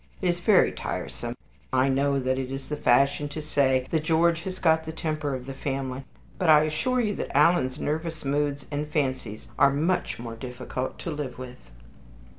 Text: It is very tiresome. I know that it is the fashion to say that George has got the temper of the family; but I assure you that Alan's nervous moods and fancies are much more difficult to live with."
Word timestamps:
It 0.19 0.29
is 0.29 0.39
very 0.39 0.71
tiresome. 0.71 1.35
I 1.71 1.87
know 1.87 2.17
that 2.17 2.39
it 2.39 2.51
is 2.51 2.69
the 2.69 2.75
fashion 2.75 3.29
to 3.29 3.39
say 3.39 3.85
that 3.91 4.01
George 4.03 4.41
has 4.45 4.57
got 4.57 4.85
the 4.87 4.91
temper 4.91 5.35
of 5.35 5.45
the 5.45 5.53
family; 5.53 6.05
but 6.39 6.49
I 6.49 6.63
assure 6.63 6.99
you 6.99 7.13
that 7.17 7.37
Alan's 7.37 7.77
nervous 7.79 8.25
moods 8.25 8.65
and 8.71 8.87
fancies 8.87 9.47
are 9.59 9.71
much 9.71 10.17
more 10.17 10.35
difficult 10.35 10.97
to 11.01 11.11
live 11.11 11.37
with." 11.37 11.69